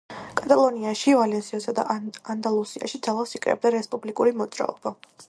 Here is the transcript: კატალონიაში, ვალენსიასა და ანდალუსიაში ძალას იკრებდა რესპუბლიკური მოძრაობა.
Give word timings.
კატალონიაში, 0.39 1.11
ვალენსიასა 1.19 1.75
და 1.79 1.85
ანდალუსიაში 2.35 3.01
ძალას 3.09 3.35
იკრებდა 3.41 3.73
რესპუბლიკური 3.77 4.35
მოძრაობა. 4.41 4.97